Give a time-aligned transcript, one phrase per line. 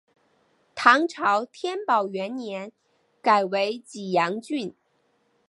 [0.73, 2.71] 唐朝天宝元年
[3.21, 4.73] 改为济阳郡。